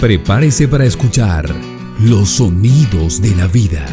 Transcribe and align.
Prepárese 0.00 0.68
para 0.68 0.84
escuchar 0.84 1.48
los 2.00 2.28
sonidos 2.28 3.22
de 3.22 3.34
la 3.34 3.46
vida. 3.46 3.86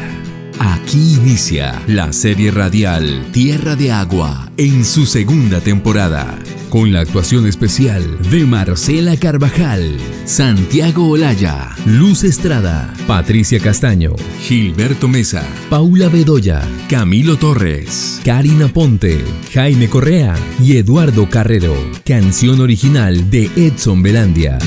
Aquí 0.59 1.15
inicia 1.15 1.81
la 1.87 2.11
serie 2.11 2.51
radial 2.51 3.25
Tierra 3.31 3.77
de 3.77 3.93
Agua 3.93 4.51
en 4.57 4.83
su 4.83 5.05
segunda 5.05 5.61
temporada, 5.61 6.37
con 6.73 6.91
la 6.91 7.01
actuación 7.01 7.45
especial 7.45 8.19
de 8.31 8.45
Marcela 8.45 9.15
Carvajal, 9.15 9.95
Santiago 10.25 11.07
Olaya, 11.07 11.69
Luz 11.85 12.23
Estrada, 12.23 12.91
Patricia 13.05 13.59
Castaño, 13.59 14.15
Gilberto 14.41 15.07
Mesa, 15.07 15.43
Paula 15.69 16.09
Bedoya, 16.09 16.63
Camilo 16.89 17.37
Torres, 17.37 18.19
Karina 18.25 18.69
Ponte, 18.69 19.23
Jaime 19.53 19.87
Correa 19.87 20.33
y 20.59 20.77
Eduardo 20.77 21.29
Carrero. 21.29 21.75
Canción 22.03 22.59
original 22.59 23.29
de 23.29 23.51
Edson 23.55 24.01
Belandia. 24.01 24.57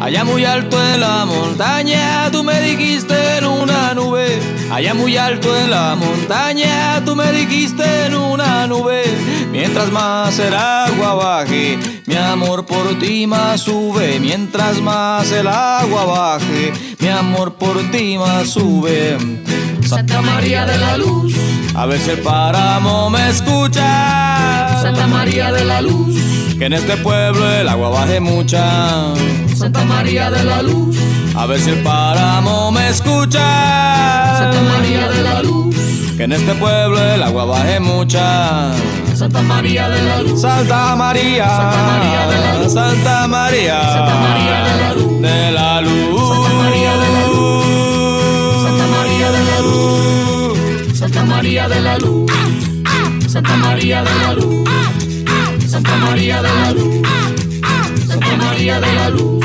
Allá 0.00 0.24
muy 0.24 0.44
alto 0.44 0.76
en 0.94 1.00
la 1.00 1.24
montaña, 1.24 2.30
tú 2.30 2.44
me 2.44 2.60
dijiste 2.60 3.38
en 3.38 3.44
una 3.44 3.92
nube. 3.92 4.38
Allá 4.70 4.94
muy 4.94 5.16
alto 5.16 5.56
en 5.56 5.70
la 5.70 5.96
montaña, 5.96 7.04
tú 7.04 7.16
me 7.16 7.32
dijiste 7.32 7.82
en 8.06 8.14
una 8.14 8.68
nube. 8.68 9.02
Mientras 9.76 9.92
más 9.92 10.38
el 10.38 10.54
agua 10.54 11.14
baje, 11.16 11.78
mi 12.06 12.16
amor 12.16 12.64
por 12.64 12.98
ti 12.98 13.26
más 13.26 13.60
sube. 13.60 14.18
Mientras 14.18 14.80
más 14.80 15.30
el 15.32 15.46
agua 15.46 16.06
baje, 16.06 16.72
mi 16.98 17.08
amor 17.08 17.56
por 17.56 17.82
ti 17.90 18.16
más 18.16 18.48
sube. 18.48 19.18
Santa 19.86 20.22
María 20.22 20.64
de 20.64 20.78
la 20.78 20.96
Luz, 20.96 21.34
a 21.74 21.84
ver 21.84 22.00
si 22.00 22.08
el 22.08 22.20
páramo 22.20 23.10
me 23.10 23.28
escucha. 23.28 24.80
Santa 24.80 25.06
María 25.08 25.52
de 25.52 25.66
la 25.66 25.82
Luz, 25.82 26.16
que 26.58 26.64
en 26.64 26.72
este 26.72 26.96
pueblo 26.96 27.46
el 27.46 27.68
agua 27.68 27.90
baje 27.90 28.18
mucha. 28.18 29.12
Santa 29.54 29.84
María 29.84 30.30
de 30.30 30.42
la 30.42 30.62
Luz, 30.62 30.96
a 31.34 31.44
ver 31.44 31.60
si 31.60 31.68
el 31.68 31.82
páramo 31.82 32.72
me 32.72 32.88
escucha. 32.88 34.38
Santa 34.38 34.62
María 34.62 35.06
de 35.10 35.22
la 35.22 35.42
Luz, 35.42 35.76
que 36.16 36.24
en 36.24 36.32
este 36.32 36.54
pueblo 36.54 36.98
el 36.98 37.22
agua 37.22 37.44
baje 37.44 37.78
mucha. 37.78 38.72
Santa 39.14 39.42
María 39.42 39.88
de 39.88 40.02
la 40.02 40.22
Luz, 40.22 40.40
Santa 40.40 40.96
María, 40.96 41.46
Santa 41.48 41.82
María 41.86 42.26
de 42.26 42.40
la 42.40 42.54
Luz, 42.58 42.72
Santa 42.72 43.26
María, 43.26 43.82
Santa 43.82 44.14
María 44.14 44.64
de 44.64 44.80
la 44.80 44.94
Luz, 44.94 45.20
de 45.20 45.52
la 45.52 45.80
Luz, 45.82 46.28
Santa 46.28 46.52
María 46.54 46.92
de 46.96 47.08
la 47.12 47.28
Luz, 47.28 48.62
Santa 48.62 48.86
María 48.86 49.30
de 49.30 49.44
la 49.44 49.60
Luz, 49.60 50.98
Santa 50.98 51.24
María 51.24 51.68
de 51.68 51.80
la 51.80 51.98
Luz, 51.98 52.30
Santa 53.28 53.56
María 53.56 54.02
de 54.02 54.10
la 54.22 54.32
Luz, 54.34 54.68
Santa 55.68 55.96
María 55.96 56.42
de 56.42 56.48
la 56.48 56.72
Luz. 56.72 57.06
Santa 58.06 58.36
María 58.36 58.80
de 58.80 58.94
la 58.94 59.10
Luz. 59.10 59.35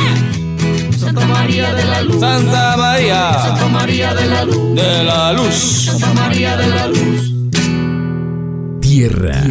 Santa 1.21 1.33
María 1.35 1.73
de 1.75 1.85
la 1.85 2.01
Luz. 2.01 2.19
Santa 2.19 2.77
María. 2.77 3.33
Santa 3.33 3.67
María 3.67 4.13
de 4.15 4.25
la 4.27 4.43
Luz. 4.43 4.75
De 4.75 5.03
la 5.03 5.33
Luz. 5.33 5.53
Santa 5.53 6.13
María 6.19 6.57
de 6.57 6.67
la 6.67 6.87
Luz. 6.87 7.33
Tierra, 8.81 9.41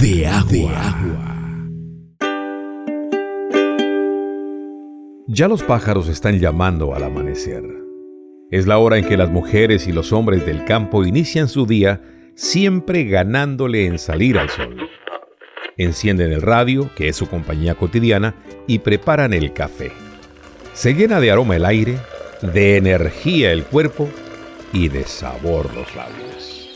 de 0.00 0.26
agua. 0.26 0.96
Ya 5.28 5.46
los 5.46 5.62
pájaros 5.62 6.08
están 6.08 6.40
llamando 6.40 6.96
al 6.96 7.04
amanecer. 7.04 7.62
Es 8.50 8.66
la 8.66 8.78
hora 8.78 8.98
en 8.98 9.04
que 9.06 9.16
las 9.16 9.30
mujeres 9.30 9.86
y 9.86 9.92
los 9.92 10.12
hombres 10.12 10.44
del 10.44 10.64
campo 10.64 11.04
inician 11.04 11.48
su 11.48 11.64
día 11.64 12.02
siempre 12.34 13.04
ganándole 13.04 13.86
en 13.86 14.00
salir 14.00 14.36
al 14.36 14.50
sol. 14.50 14.76
Encienden 15.76 16.32
el 16.32 16.42
radio, 16.42 16.90
que 16.96 17.06
es 17.06 17.14
su 17.14 17.28
compañía 17.28 17.76
cotidiana, 17.76 18.34
y 18.66 18.80
preparan 18.80 19.32
el 19.32 19.52
café. 19.52 19.92
Se 20.80 20.94
llena 20.94 21.20
de 21.20 21.30
aroma 21.30 21.56
el 21.56 21.66
aire, 21.66 21.98
de 22.40 22.78
energía 22.78 23.52
el 23.52 23.64
cuerpo 23.64 24.08
y 24.72 24.88
de 24.88 25.04
sabor 25.04 25.66
los 25.74 25.94
labios. 25.94 26.70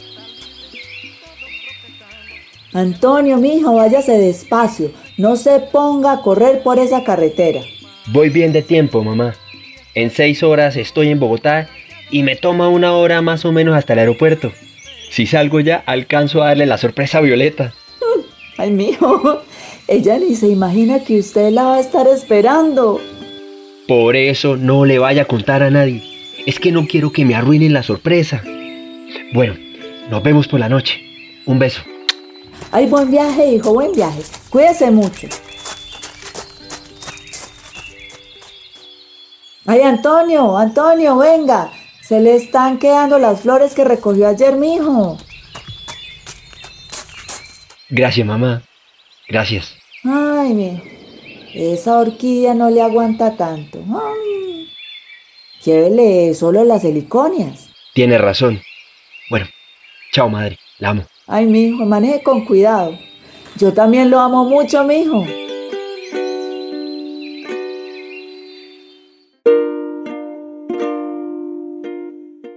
Antonio, 2.75 3.39
mijo, 3.39 3.77
váyase 3.77 4.19
despacio. 4.19 4.91
No 5.17 5.37
se 5.37 5.59
ponga 5.59 6.13
a 6.13 6.21
correr 6.21 6.63
por 6.63 6.79
esa 6.79 7.03
carretera. 7.03 7.63
Voy 8.09 8.29
bien 8.29 8.53
de 8.53 8.61
tiempo, 8.61 9.03
mamá. 9.03 9.37
En 9.95 10.11
seis 10.11 10.43
horas 10.43 10.77
estoy 10.77 11.09
en 11.09 11.19
Bogotá 11.19 11.71
y 12.11 12.25
me 12.25 12.37
toma 12.37 12.69
una 12.69 12.93
hora 12.93 13.23
más 13.23 13.47
o 13.47 13.53
menos 13.53 13.75
hasta 13.75 13.95
el 13.95 14.01
aeropuerto. 14.01 14.53
Si 15.11 15.25
salgo 15.25 15.61
ya, 15.61 15.83
alcanzo 15.87 16.43
a 16.43 16.49
darle 16.49 16.67
la 16.67 16.77
sorpresa 16.77 17.17
a 17.17 17.23
Violeta. 17.23 17.73
Ay, 18.59 18.71
mijo, 18.71 19.41
ella 19.89 20.19
ni 20.19 20.35
se 20.35 20.49
imagina 20.49 21.03
que 21.03 21.21
usted 21.21 21.53
la 21.53 21.65
va 21.65 21.77
a 21.77 21.81
estar 21.81 22.07
esperando. 22.07 23.01
Por 23.87 24.17
eso 24.17 24.57
no 24.57 24.85
le 24.87 24.99
vaya 24.99 25.23
a 25.23 25.27
contar 25.27 25.63
a 25.63 25.71
nadie. 25.71 26.03
Es 26.47 26.59
que 26.59 26.73
no 26.73 26.87
quiero 26.87 27.13
que 27.13 27.25
me 27.25 27.35
arruinen 27.35 27.73
la 27.73 27.83
sorpresa. 27.83 28.43
Bueno, 29.33 29.57
nos 30.11 30.23
vemos 30.23 30.49
por 30.49 30.61
la 30.61 30.69
noche. 30.69 31.03
Un 31.45 31.59
beso. 31.59 31.83
Ay, 32.73 32.87
buen 32.87 33.11
viaje, 33.11 33.47
hijo, 33.47 33.75
buen 33.75 33.93
viaje. 33.93 34.23
Cuídese 34.49 34.91
mucho. 34.91 35.29
Ay, 39.67 39.81
Antonio, 39.81 40.57
Antonio, 40.57 41.19
venga. 41.19 41.71
Se 42.03 42.21
le 42.21 42.37
están 42.37 42.79
quedando 42.79 43.19
las 43.19 43.41
flores 43.41 43.75
que 43.75 43.85
recogió 43.85 44.29
ayer 44.29 44.57
mi 44.57 44.77
hijo. 44.77 45.19
Gracias, 47.89 48.27
mamá. 48.27 48.63
Gracias. 49.29 49.75
Ay, 50.05 50.53
mi. 50.53 51.04
Esa 51.55 51.99
orquídea 52.01 52.53
no 52.53 52.69
le 52.69 52.83
aguanta 52.83 53.37
tanto. 53.37 53.79
Ay. 53.79 54.69
Llévele 55.65 56.35
solo 56.35 56.65
las 56.65 56.85
heliconias. 56.85 57.69
Tiene 57.95 58.19
razón. 58.19 58.61
Bueno, 59.31 59.47
chao, 60.13 60.29
madre. 60.29 60.59
La 60.81 60.91
amo. 60.91 61.05
Ay, 61.29 61.47
mi 61.47 61.67
hijo, 61.67 61.87
maneje 61.87 62.23
con 62.25 62.45
cuidado. 62.45 62.99
Yo 63.57 63.73
también 63.73 64.11
lo 64.11 64.19
amo 64.19 64.45
mucho, 64.45 64.83
mi 64.83 64.97
hijo. 64.97 65.25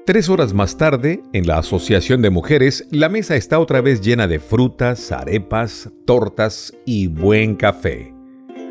Tres 0.07 0.27
horas 0.27 0.53
más 0.53 0.75
tarde, 0.75 1.21
en 1.33 1.45
la 1.45 1.59
Asociación 1.59 2.23
de 2.23 2.31
Mujeres, 2.31 2.87
la 2.91 3.09
mesa 3.09 3.35
está 3.35 3.59
otra 3.59 3.81
vez 3.81 4.01
llena 4.01 4.25
de 4.27 4.39
frutas, 4.39 5.11
arepas, 5.11 5.89
tortas 6.05 6.73
y 6.85 7.07
buen 7.07 7.55
café. 7.55 8.16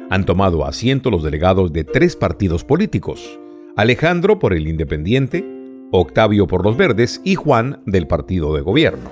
Han 0.08 0.24
tomado 0.24 0.64
asiento 0.64 1.10
los 1.10 1.24
delegados 1.24 1.72
de 1.72 1.82
tres 1.82 2.14
partidos 2.14 2.62
políticos, 2.62 3.40
Alejandro 3.74 4.38
por 4.38 4.52
el 4.52 4.68
Independiente, 4.68 5.44
Octavio 5.90 6.46
por 6.46 6.64
los 6.64 6.76
Verdes 6.76 7.20
y 7.24 7.34
Juan 7.34 7.82
del 7.86 8.06
Partido 8.06 8.54
de 8.54 8.60
Gobierno. 8.60 9.10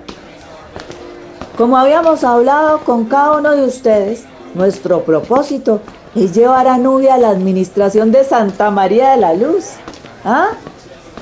Como 1.57 1.77
habíamos 1.77 2.23
hablado 2.23 2.79
con 2.79 3.05
cada 3.05 3.37
uno 3.37 3.51
de 3.51 3.65
ustedes, 3.65 4.25
nuestro 4.53 5.03
propósito 5.03 5.81
es 6.15 6.33
llevar 6.33 6.67
a 6.67 6.77
Nubia 6.77 7.15
a 7.15 7.17
la 7.17 7.29
administración 7.29 8.13
de 8.13 8.23
Santa 8.23 8.71
María 8.71 9.11
de 9.11 9.17
la 9.17 9.33
Luz. 9.33 9.71
¿Ah? 10.23 10.47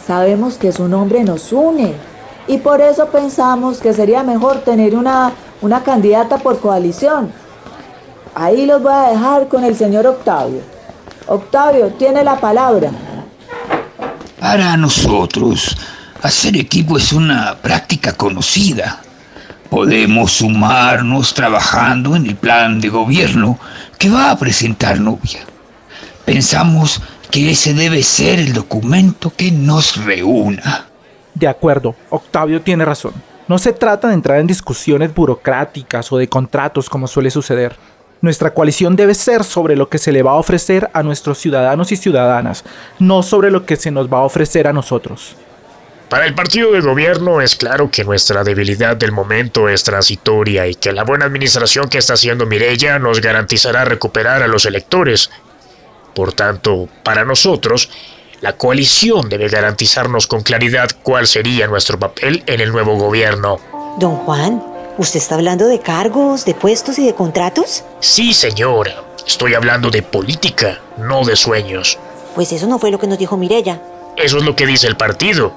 Sabemos 0.06 0.58
que 0.58 0.72
su 0.72 0.88
nombre 0.88 1.24
nos 1.24 1.52
une 1.52 1.94
y 2.48 2.60
por 2.60 2.80
eso 2.80 3.08
pensamos 3.08 3.80
que 3.80 3.94
sería 3.94 4.22
mejor 4.22 4.60
tener 4.60 4.96
una, 4.96 5.32
una 5.62 5.82
candidata 5.82 6.38
por 6.38 6.60
coalición. 6.60 7.32
Ahí 8.36 8.66
los 8.66 8.82
voy 8.82 8.94
a 8.94 9.10
dejar 9.10 9.48
con 9.48 9.64
el 9.64 9.76
señor 9.76 10.08
Octavio. 10.08 10.62
Octavio, 11.28 11.88
tiene 11.94 12.24
la 12.24 12.40
palabra. 12.40 12.92
Para 14.40 14.76
nosotros, 14.76 15.78
hacer 16.22 16.58
equipo 16.58 16.98
es 16.98 17.14
una 17.14 17.56
práctica 17.62 18.14
conocida. 18.14 19.00
Podemos 19.70 20.34
sumarnos 20.34 21.34
trabajando 21.34 22.16
en 22.16 22.26
el 22.26 22.36
plan 22.36 22.82
de 22.82 22.90
gobierno 22.90 23.58
que 23.98 24.10
va 24.10 24.32
a 24.32 24.38
presentar 24.38 25.00
Novia. 25.00 25.42
Pensamos 26.26 27.02
que 27.30 27.52
ese 27.52 27.74
debe 27.74 28.04
ser 28.04 28.40
el 28.40 28.54
documento 28.54 29.32
que 29.36 29.52
nos 29.52 29.96
reúna. 30.04 30.86
De 31.34 31.48
acuerdo, 31.48 31.96
Octavio 32.10 32.62
tiene 32.62 32.86
razón. 32.86 33.14
No 33.48 33.58
se 33.58 33.74
trata 33.74 34.08
de 34.08 34.14
entrar 34.14 34.40
en 34.40 34.48
discusiones 34.48 35.14
burocráticas 35.14 36.12
o 36.12 36.18
de 36.18 36.28
contratos 36.28 36.90
como 36.90 37.08
suele 37.08 37.30
suceder. 37.30 37.76
Nuestra 38.24 38.54
coalición 38.56 38.96
debe 38.96 39.14
ser 39.14 39.44
sobre 39.44 39.76
lo 39.76 39.90
que 39.90 40.00
se 40.00 40.12
le 40.12 40.24
va 40.24 40.32
a 40.32 40.36
ofrecer 40.36 40.90
a 40.94 41.04
nuestros 41.04 41.38
ciudadanos 41.38 41.92
y 41.92 41.98
ciudadanas, 41.98 42.64
no 42.98 43.22
sobre 43.22 43.52
lo 43.52 43.66
que 43.66 43.76
se 43.76 43.92
nos 43.92 44.12
va 44.12 44.20
a 44.20 44.24
ofrecer 44.24 44.66
a 44.66 44.74
nosotros. 44.74 45.36
Para 46.10 46.26
el 46.26 46.34
partido 46.34 46.72
de 46.72 46.82
gobierno 46.82 47.42
es 47.42 47.56
claro 47.56 47.92
que 47.92 48.04
nuestra 48.04 48.44
debilidad 48.44 48.96
del 48.96 49.12
momento 49.12 49.68
es 49.68 49.84
transitoria 49.84 50.68
y 50.68 50.76
que 50.76 50.94
la 50.94 51.04
buena 51.04 51.26
administración 51.26 51.90
que 51.90 51.98
está 51.98 52.14
haciendo 52.14 52.46
Mirella 52.46 52.98
nos 52.98 53.20
garantizará 53.20 53.84
recuperar 53.84 54.42
a 54.42 54.48
los 54.48 54.66
electores 54.66 55.30
por 56.14 56.34
tanto, 56.34 56.88
para 57.04 57.26
nosotros, 57.26 57.90
la 58.42 58.54
coalición 58.54 59.30
debe 59.30 59.48
garantizarnos 59.48 60.28
con 60.28 60.42
claridad 60.42 60.90
cuál 61.02 61.28
sería 61.28 61.68
nuestro 61.68 61.98
papel 61.98 62.44
en 62.46 62.62
el 62.62 62.72
nuevo 62.72 62.96
gobierno. 62.98 63.58
Don 64.00 64.18
Juan, 64.18 64.62
¿usted 64.98 65.20
está 65.20 65.36
hablando 65.36 65.68
de 65.68 65.80
cargos, 65.80 66.46
de 66.46 66.54
puestos 66.54 67.00
y 67.00 67.06
de 67.06 67.14
contratos? 67.14 67.84
Sí, 68.00 68.34
señora. 68.34 69.04
Estoy 69.26 69.54
hablando 69.54 69.90
de 69.90 70.02
política, 70.02 70.80
no 70.98 71.24
de 71.24 71.36
sueños. 71.36 71.98
Pues 72.36 72.52
eso 72.52 72.68
no 72.68 72.80
fue 72.80 72.92
lo 72.92 73.00
que 73.00 73.08
nos 73.08 73.18
dijo 73.18 73.38
Mirella. 73.38 73.82
Eso 74.18 74.38
es 74.38 74.44
lo 74.44 74.56
que 74.56 74.66
dice 74.66 74.88
el 74.88 74.98
partido. 74.98 75.54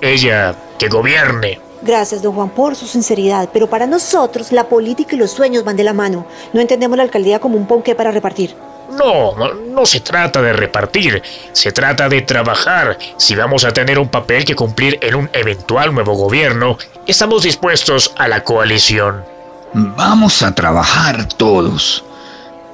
Ella 0.00 0.54
que 0.78 0.88
gobierne. 0.88 1.60
Gracias, 1.82 2.20
don 2.20 2.34
Juan, 2.34 2.50
por 2.50 2.76
su 2.76 2.86
sinceridad, 2.86 3.48
pero 3.52 3.66
para 3.66 3.86
nosotros 3.86 4.52
la 4.52 4.68
política 4.68 5.16
y 5.16 5.18
los 5.18 5.30
sueños 5.30 5.64
van 5.64 5.76
de 5.76 5.84
la 5.84 5.94
mano. 5.94 6.26
No 6.52 6.60
entendemos 6.60 6.96
la 6.96 7.04
alcaldía 7.04 7.38
como 7.38 7.56
un 7.56 7.66
ponqué 7.66 7.94
para 7.94 8.10
repartir. 8.10 8.54
No, 8.90 9.36
no, 9.36 9.54
no 9.54 9.86
se 9.86 10.00
trata 10.00 10.42
de 10.42 10.52
repartir, 10.52 11.22
se 11.52 11.72
trata 11.72 12.08
de 12.08 12.22
trabajar. 12.22 12.98
Si 13.16 13.34
vamos 13.34 13.64
a 13.64 13.72
tener 13.72 13.98
un 13.98 14.08
papel 14.08 14.44
que 14.44 14.56
cumplir 14.56 14.98
en 15.00 15.14
un 15.14 15.30
eventual 15.32 15.94
nuevo 15.94 16.14
gobierno, 16.14 16.76
estamos 17.06 17.44
dispuestos 17.44 18.12
a 18.16 18.28
la 18.28 18.42
coalición. 18.44 19.24
Vamos 19.72 20.42
a 20.42 20.54
trabajar 20.54 21.28
todos, 21.34 22.04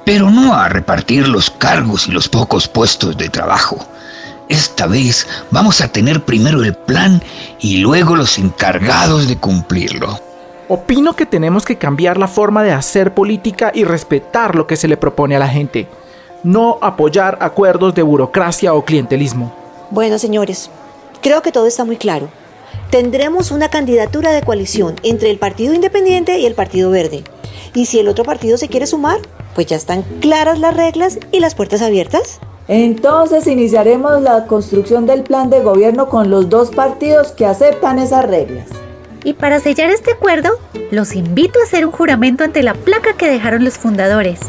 pero 0.03 0.31
no 0.31 0.55
a 0.55 0.67
repartir 0.67 1.27
los 1.27 1.51
cargos 1.51 2.07
y 2.07 2.11
los 2.11 2.27
pocos 2.27 2.67
puestos 2.67 3.15
de 3.15 3.29
trabajo. 3.29 3.77
Esta 4.49 4.87
vez 4.87 5.27
vamos 5.51 5.81
a 5.81 5.91
tener 5.91 6.23
primero 6.23 6.63
el 6.63 6.73
plan 6.73 7.21
y 7.59 7.77
luego 7.77 8.15
los 8.15 8.37
encargados 8.37 9.27
de 9.27 9.37
cumplirlo. 9.37 10.19
Opino 10.69 11.15
que 11.15 11.25
tenemos 11.25 11.65
que 11.65 11.77
cambiar 11.77 12.17
la 12.17 12.27
forma 12.27 12.63
de 12.63 12.71
hacer 12.71 13.13
política 13.13 13.71
y 13.73 13.83
respetar 13.83 14.55
lo 14.55 14.67
que 14.67 14.77
se 14.77 14.87
le 14.87 14.97
propone 14.97 15.35
a 15.35 15.39
la 15.39 15.47
gente, 15.47 15.87
no 16.43 16.77
apoyar 16.81 17.37
acuerdos 17.41 17.93
de 17.95 18.03
burocracia 18.03 18.73
o 18.73 18.85
clientelismo. 18.85 19.53
Bueno, 19.91 20.17
señores, 20.17 20.69
creo 21.21 21.41
que 21.41 21.51
todo 21.51 21.67
está 21.67 21.83
muy 21.83 21.97
claro. 21.97 22.29
Tendremos 22.89 23.51
una 23.51 23.69
candidatura 23.69 24.31
de 24.31 24.41
coalición 24.41 24.95
entre 25.03 25.29
el 25.29 25.39
Partido 25.39 25.73
Independiente 25.73 26.39
y 26.39 26.45
el 26.45 26.55
Partido 26.55 26.89
Verde. 26.89 27.23
Y 27.73 27.85
si 27.85 27.99
el 27.99 28.07
otro 28.07 28.23
partido 28.23 28.57
se 28.57 28.69
quiere 28.69 28.87
sumar, 28.87 29.19
pues 29.55 29.67
ya 29.67 29.75
están 29.75 30.03
claras 30.21 30.59
las 30.59 30.75
reglas 30.75 31.19
y 31.31 31.41
las 31.41 31.53
puertas 31.53 31.81
abiertas. 31.81 32.39
Entonces 32.67 33.47
iniciaremos 33.47 34.21
la 34.21 34.45
construcción 34.45 35.05
del 35.05 35.23
plan 35.23 35.49
de 35.49 35.61
gobierno 35.61 36.09
con 36.09 36.29
los 36.29 36.49
dos 36.49 36.69
partidos 36.69 37.31
que 37.31 37.45
aceptan 37.45 37.97
esas 37.97 38.25
reglas. 38.25 38.67
Y 39.23 39.33
para 39.33 39.59
sellar 39.59 39.89
este 39.89 40.11
acuerdo, 40.11 40.49
los 40.91 41.15
invito 41.15 41.59
a 41.59 41.63
hacer 41.63 41.85
un 41.85 41.91
juramento 41.91 42.43
ante 42.43 42.63
la 42.63 42.73
placa 42.73 43.13
que 43.13 43.29
dejaron 43.29 43.63
los 43.63 43.77
fundadores. 43.77 44.39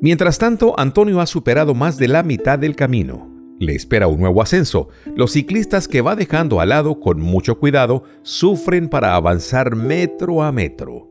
Mientras 0.00 0.38
tanto, 0.38 0.78
Antonio 0.78 1.20
ha 1.20 1.26
superado 1.26 1.74
más 1.74 1.98
de 1.98 2.08
la 2.08 2.22
mitad 2.22 2.58
del 2.58 2.76
camino. 2.76 3.27
Le 3.58 3.74
espera 3.74 4.06
un 4.06 4.20
nuevo 4.20 4.40
ascenso. 4.40 4.88
Los 5.16 5.32
ciclistas 5.32 5.88
que 5.88 6.00
va 6.00 6.14
dejando 6.14 6.60
al 6.60 6.68
lado 6.68 7.00
con 7.00 7.20
mucho 7.20 7.58
cuidado 7.58 8.04
sufren 8.22 8.88
para 8.88 9.16
avanzar 9.16 9.74
metro 9.74 10.42
a 10.42 10.52
metro. 10.52 11.08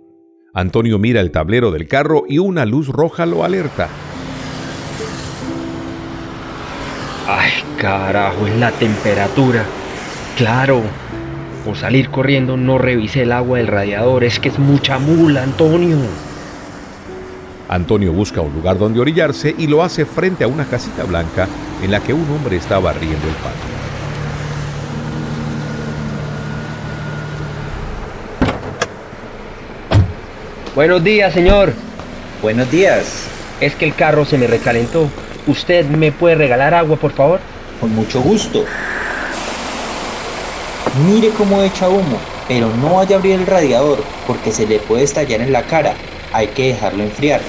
Antonio 0.54 0.98
mira 0.98 1.20
el 1.20 1.32
tablero 1.32 1.72
del 1.72 1.88
carro 1.88 2.24
y 2.28 2.40
una 2.40 2.66
luz 2.66 2.88
roja 2.88 3.26
lo 3.26 3.44
alerta. 3.44 3.90
Ay, 7.28 7.52
carajo, 7.78 8.48
es 8.48 8.56
la 8.58 8.72
temperatura. 8.72 9.66
Claro, 10.38 10.82
por 11.66 11.76
salir 11.76 12.10
corriendo 12.10 12.56
no 12.56 12.78
revisé 12.78 13.24
el 13.24 13.34
agua 13.34 13.58
del 13.58 13.68
radiador. 13.68 14.24
Es 14.24 14.40
que 14.40 14.48
es 14.48 14.58
mucha 14.58 15.00
mula, 15.00 15.44
Antonio. 15.44 15.98
Antonio 17.70 18.14
busca 18.14 18.42
un 18.42 18.54
lugar 18.54 18.78
donde 18.78 19.00
orillarse 19.00 19.54
y 19.58 19.68
lo 19.68 19.84
hace 19.84 20.06
frente 20.06 20.44
a 20.44 20.48
una 20.48 20.66
casita 20.66 21.04
blanca 21.04 21.48
en 21.82 21.92
la 21.92 22.00
que 22.00 22.14
un 22.14 22.30
hombre 22.32 22.56
está 22.56 22.80
barriendo 22.80 23.28
el 23.28 23.34
patio. 23.36 23.78
Buenos 30.76 31.04
días, 31.04 31.34
señor. 31.34 31.74
Buenos 32.42 32.70
días. 32.70 33.28
Es 33.60 33.76
que 33.76 33.86
el 33.86 33.96
carro 33.96 34.26
se 34.26 34.38
me 34.38 34.48
recalentó. 34.48 35.10
¿Usted 35.48 35.86
me 35.88 36.12
puede 36.12 36.36
regalar 36.36 36.74
agua, 36.74 36.98
por 36.98 37.12
favor? 37.12 37.40
Con 37.82 37.94
mucho 37.96 38.22
gusto. 38.22 38.64
Mire 41.06 41.30
cómo 41.30 41.62
echa 41.64 41.90
humo, 41.90 42.18
pero 42.48 42.70
no 42.76 42.96
vaya 42.96 43.16
a 43.16 43.20
abrir 43.20 43.34
el 43.34 43.46
radiador 43.46 44.04
porque 44.26 44.52
se 44.52 44.68
le 44.68 44.80
puede 44.80 45.04
estallar 45.04 45.42
en 45.42 45.52
la 45.52 45.64
cara. 45.64 45.96
Hay 46.38 46.50
que 46.50 46.68
dejarlo 46.68 47.02
enfriar. 47.02 47.42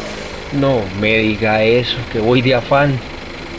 No 0.58 0.80
me 0.98 1.18
diga 1.18 1.62
eso, 1.62 1.98
que 2.10 2.20
voy 2.20 2.40
de 2.40 2.54
afán. 2.54 2.98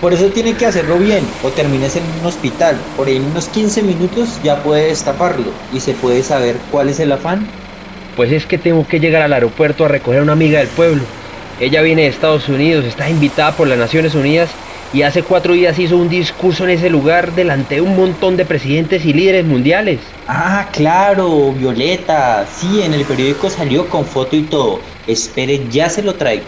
Por 0.02 0.12
eso 0.12 0.26
tiene 0.30 0.56
que 0.56 0.66
hacerlo 0.66 0.98
bien 0.98 1.24
o 1.44 1.50
termines 1.50 1.96
en 1.96 2.04
un 2.20 2.26
hospital. 2.26 2.76
Por 2.98 3.08
ahí 3.08 3.18
en 3.18 3.26
unos 3.26 3.48
15 3.50 3.84
minutos 3.84 4.40
ya 4.44 4.64
puede 4.64 4.88
destaparlo 4.88 5.52
y 5.72 5.82
se 5.82 5.94
puede 5.94 6.24
saber 6.24 6.56
cuál 6.72 6.90
es 6.90 7.00
el 7.00 7.12
afán. 7.12 7.48
Pues 8.16 8.32
es 8.32 8.48
que 8.48 8.58
tengo 8.58 8.88
que 8.88 9.00
llegar 9.00 9.22
al 9.22 9.34
aeropuerto 9.34 9.86
a 9.86 9.88
recoger 9.88 10.22
a 10.22 10.24
una 10.24 10.34
amiga 10.34 10.58
del 10.58 10.68
pueblo. 10.70 11.04
Ella 11.60 11.84
viene 11.84 12.02
de 12.02 12.08
Estados 12.08 12.50
Unidos, 12.50 12.86
está 12.86 13.08
invitada 13.08 13.52
por 13.52 13.68
las 13.68 13.78
Naciones 13.78 14.16
Unidas 14.16 14.50
y 14.92 15.04
hace 15.04 15.22
cuatro 15.22 15.54
días 15.54 15.78
hizo 15.78 15.98
un 15.98 16.10
discurso 16.10 16.64
en 16.64 16.72
ese 16.72 16.90
lugar 16.90 17.34
delante 17.34 17.76
de 17.76 17.82
un 17.82 17.96
montón 17.96 18.38
de 18.38 18.46
presidentes 18.46 19.06
y 19.06 19.14
líderes 19.14 19.46
mundiales. 19.46 20.00
Ah, 20.28 20.68
claro, 20.72 21.52
Violeta. 21.52 22.46
Sí, 22.52 22.82
en 22.82 22.94
el 22.94 23.06
periódico 23.06 23.50
salió 23.50 23.88
con 23.88 24.06
foto 24.06 24.36
y 24.36 24.44
todo. 24.44 24.80
Espere, 25.06 25.68
ya 25.70 25.90
se 25.90 26.02
lo 26.02 26.16
traigo. 26.16 26.46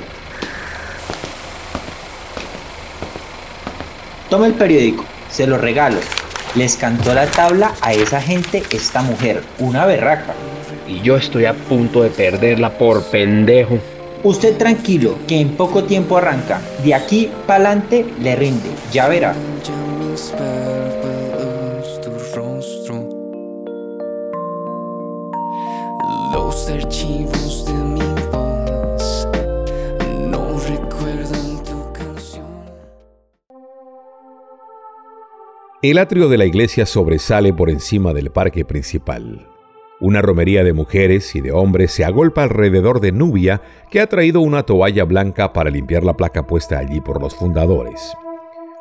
Toma 4.30 4.48
el 4.48 4.54
periódico, 4.54 5.06
se 5.30 5.46
lo 5.46 5.58
regalo. 5.58 6.00
Les 6.56 6.76
cantó 6.78 7.14
la 7.14 7.28
tabla 7.28 7.74
a 7.82 7.94
esa 7.94 8.22
gente 8.22 8.64
esta 8.72 9.02
mujer, 9.02 9.44
una 9.60 9.86
berraca. 9.86 10.34
Y 10.88 11.02
yo 11.02 11.16
estoy 11.16 11.46
a 11.46 11.54
punto 11.54 12.02
de 12.02 12.10
perderla 12.10 12.78
por 12.78 13.04
pendejo. 13.06 13.80
Usted 14.24 14.58
tranquilo, 14.58 15.18
que 15.28 15.40
en 15.40 15.50
poco 15.58 15.84
tiempo 15.84 16.18
arranca. 16.18 16.62
De 16.84 16.94
aquí 16.94 17.32
para 17.48 17.70
adelante 17.70 18.06
le 18.22 18.36
rinde, 18.36 18.70
ya 18.92 19.08
verá. 19.08 19.34
Los 26.34 26.70
archivos 26.70 27.66
de 27.66 27.74
mi 27.74 28.02
voz 28.32 29.28
no 30.28 30.60
recuerdan 30.60 31.64
tu 31.64 31.92
canción. 31.94 32.46
El 35.82 35.98
atrio 35.98 36.30
de 36.30 36.38
la 36.38 36.46
iglesia 36.46 36.86
sobresale 36.86 37.54
por 37.54 37.70
encima 37.70 38.14
del 38.14 38.32
parque 38.32 38.66
principal. 38.66 39.48
Una 40.02 40.24
romería 40.24 40.64
de 40.64 40.74
mujeres 40.74 41.36
y 41.36 41.42
de 41.42 41.52
hombres 41.52 41.92
se 41.92 42.04
agolpa 42.04 42.42
alrededor 42.42 43.02
de 43.02 43.12
Nubia, 43.12 43.62
que 43.92 44.02
ha 44.02 44.08
traído 44.08 44.42
una 44.42 44.64
toalla 44.64 45.04
blanca 45.04 45.54
para 45.54 45.70
limpiar 45.70 46.04
la 46.04 46.18
placa 46.18 46.48
puesta 46.48 46.80
allí 46.80 47.00
por 47.02 47.22
los 47.22 47.36
fundadores. 47.36 48.14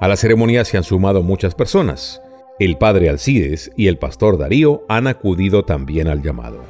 A 0.01 0.09
la 0.09 0.17
ceremonia 0.17 0.65
se 0.65 0.79
han 0.79 0.83
sumado 0.83 1.23
muchas 1.23 1.55
personas. 1.55 2.23
El 2.59 2.79
padre 2.79 3.11
Alcides 3.11 3.71
y 3.77 3.89
el 3.89 3.99
pastor 3.99 4.39
Darío 4.39 4.83
han 4.89 5.07
acudido 5.07 5.63
también 5.63 6.09
al 6.09 6.23
llamado. 6.23 6.65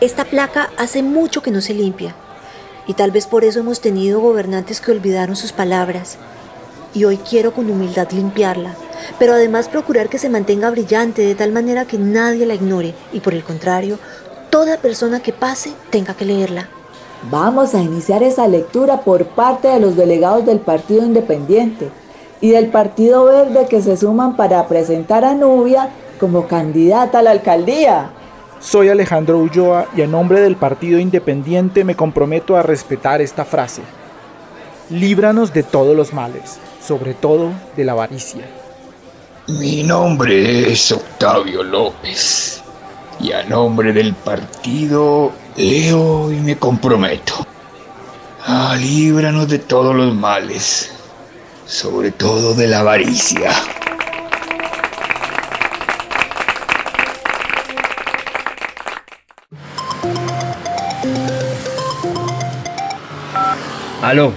Esta 0.00 0.24
placa 0.24 0.70
hace 0.78 1.02
mucho 1.02 1.42
que 1.42 1.50
no 1.50 1.60
se 1.60 1.74
limpia. 1.74 2.14
Y 2.86 2.94
tal 2.94 3.10
vez 3.10 3.26
por 3.26 3.44
eso 3.44 3.60
hemos 3.60 3.82
tenido 3.82 4.18
gobernantes 4.18 4.80
que 4.80 4.92
olvidaron 4.92 5.36
sus 5.36 5.52
palabras. 5.52 6.16
Y 6.94 7.04
hoy 7.04 7.18
quiero 7.18 7.52
con 7.52 7.70
humildad 7.70 8.10
limpiarla, 8.12 8.74
pero 9.18 9.34
además 9.34 9.68
procurar 9.68 10.08
que 10.08 10.18
se 10.18 10.28
mantenga 10.28 10.70
brillante 10.70 11.22
de 11.22 11.34
tal 11.34 11.52
manera 11.52 11.84
que 11.84 11.98
nadie 11.98 12.46
la 12.46 12.54
ignore 12.54 12.94
y 13.12 13.20
por 13.20 13.34
el 13.34 13.44
contrario, 13.44 13.98
toda 14.50 14.76
persona 14.76 15.20
que 15.20 15.32
pase 15.32 15.72
tenga 15.90 16.14
que 16.14 16.24
leerla. 16.24 16.68
Vamos 17.30 17.74
a 17.74 17.80
iniciar 17.80 18.22
esa 18.22 18.48
lectura 18.48 19.00
por 19.02 19.26
parte 19.26 19.68
de 19.68 19.80
los 19.80 19.96
delegados 19.96 20.44
del 20.44 20.58
Partido 20.58 21.04
Independiente 21.06 21.88
y 22.40 22.50
del 22.50 22.66
Partido 22.66 23.24
Verde 23.24 23.66
que 23.70 23.80
se 23.80 23.96
suman 23.96 24.36
para 24.36 24.66
presentar 24.66 25.24
a 25.24 25.34
Nubia 25.34 25.90
como 26.18 26.48
candidata 26.48 27.20
a 27.20 27.22
la 27.22 27.30
alcaldía. 27.30 28.10
Soy 28.60 28.88
Alejandro 28.88 29.38
Ulloa 29.38 29.86
y 29.96 30.02
en 30.02 30.10
nombre 30.10 30.40
del 30.40 30.56
Partido 30.56 30.98
Independiente 30.98 31.84
me 31.84 31.96
comprometo 31.96 32.56
a 32.56 32.62
respetar 32.62 33.20
esta 33.20 33.44
frase. 33.44 33.82
Líbranos 34.90 35.52
de 35.52 35.62
todos 35.62 35.96
los 35.96 36.12
males, 36.12 36.58
sobre 36.80 37.14
todo 37.14 37.50
de 37.76 37.84
la 37.84 37.92
avaricia. 37.92 38.61
Mi 39.58 39.82
nombre 39.82 40.72
es 40.72 40.92
Octavio 40.92 41.62
López 41.62 42.62
y 43.20 43.32
a 43.32 43.44
nombre 43.44 43.92
del 43.92 44.14
partido 44.14 45.32
leo 45.56 46.32
y 46.32 46.36
me 46.36 46.56
comprometo. 46.56 47.46
Ah, 48.46 48.76
líbranos 48.80 49.48
de 49.48 49.58
todos 49.58 49.94
los 49.94 50.14
males, 50.14 50.92
sobre 51.66 52.12
todo 52.12 52.54
de 52.54 52.66
la 52.66 52.80
avaricia. 52.80 53.50
Aló. 64.02 64.32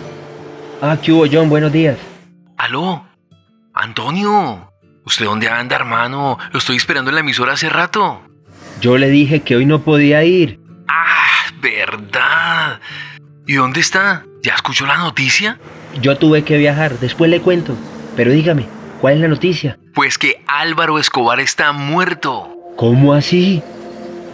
Ah, 0.82 0.98
¿qué 1.02 1.14
hubo, 1.14 1.26
John? 1.32 1.50
Buenos 1.50 1.72
días. 1.72 1.98
Aló, 2.58 3.06
Antonio, 3.74 4.72
¿Usted 5.06 5.26
dónde 5.26 5.50
anda, 5.50 5.76
hermano? 5.76 6.40
Lo 6.52 6.58
estoy 6.58 6.78
esperando 6.78 7.12
en 7.12 7.16
la 7.16 7.22
emisora 7.22 7.54
hace 7.54 7.70
rato. 7.70 8.22
Yo 8.82 8.98
le 8.98 9.10
dije 9.10 9.42
que 9.42 9.56
hoy 9.56 9.66
no 9.66 9.82
podía 9.82 10.24
ir. 10.24 10.60
Ah, 10.88 11.52
verdad. 11.62 12.80
¿Y 13.46 13.54
dónde 13.54 13.82
está? 13.82 14.26
¿Ya 14.42 14.56
escuchó 14.56 14.88
la 14.88 14.98
noticia? 14.98 15.60
Yo 16.02 16.18
tuve 16.18 16.44
que 16.44 16.58
viajar, 16.58 16.98
después 17.00 17.30
le 17.30 17.40
cuento. 17.40 17.78
Pero 18.16 18.32
dígame, 18.32 18.66
¿cuál 19.00 19.16
es 19.16 19.20
la 19.20 19.28
noticia? 19.28 19.78
Pues 19.94 20.18
que 20.18 20.44
Álvaro 20.48 20.98
Escobar 20.98 21.40
está 21.40 21.72
muerto. 21.72 22.50
¿Cómo 22.76 23.14
así? 23.14 23.62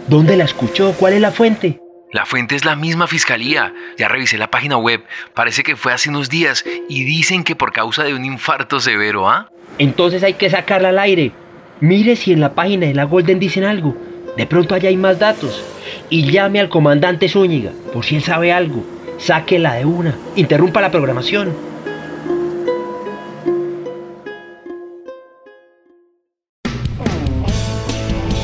¿Dónde 0.08 0.36
la 0.38 0.44
escuchó? 0.44 0.94
¿Cuál 0.98 1.12
es 1.12 1.20
la 1.20 1.32
fuente? 1.32 1.78
La 2.12 2.24
fuente 2.24 2.56
es 2.56 2.64
la 2.64 2.76
misma 2.76 3.06
fiscalía. 3.06 3.74
Ya 3.98 4.08
revisé 4.08 4.38
la 4.38 4.50
página 4.50 4.78
web. 4.78 5.04
Parece 5.34 5.62
que 5.62 5.76
fue 5.76 5.92
hace 5.92 6.08
unos 6.08 6.30
días 6.30 6.64
y 6.88 7.04
dicen 7.04 7.44
que 7.44 7.56
por 7.56 7.72
causa 7.72 8.04
de 8.04 8.14
un 8.14 8.24
infarto 8.24 8.80
severo, 8.80 9.28
¿ah? 9.28 9.48
Entonces 9.78 10.22
hay 10.22 10.34
que 10.34 10.50
sacarla 10.50 10.90
al 10.90 10.98
aire. 10.98 11.32
Mire 11.80 12.16
si 12.16 12.32
en 12.32 12.40
la 12.40 12.54
página 12.54 12.86
de 12.86 12.94
la 12.94 13.04
Golden 13.04 13.38
dicen 13.38 13.64
algo. 13.64 13.96
De 14.36 14.46
pronto 14.46 14.74
allá 14.74 14.88
hay 14.88 14.96
más 14.96 15.18
datos. 15.18 15.64
Y 16.08 16.30
llame 16.30 16.60
al 16.60 16.68
comandante 16.68 17.28
Zúñiga, 17.28 17.72
por 17.92 18.04
si 18.04 18.16
él 18.16 18.22
sabe 18.22 18.52
algo. 18.52 18.84
Sáquela 19.18 19.74
de 19.74 19.84
una. 19.84 20.14
Interrumpa 20.36 20.80
la 20.80 20.90
programación. 20.90 21.52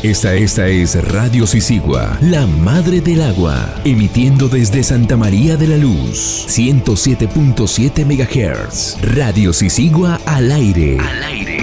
Esta, 0.03 0.33
esta 0.35 0.69
es 0.69 0.95
Radio 1.11 1.45
Sisigua, 1.45 2.17
la 2.21 2.47
madre 2.47 3.01
del 3.01 3.21
agua, 3.21 3.75
emitiendo 3.85 4.49
desde 4.49 4.85
Santa 4.85 5.17
María 5.17 5.57
de 5.57 5.67
la 5.67 5.77
Luz, 5.77 6.47
107.7 6.49 8.05
MHz. 8.07 9.03
Radio 9.17 9.53
Sisigua 9.53 10.21
al 10.25 10.53
aire. 10.53 10.99
Al 11.01 11.25
aire. 11.25 11.58